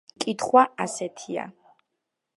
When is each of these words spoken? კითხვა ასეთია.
კითხვა 0.23 0.63
ასეთია. 0.87 1.47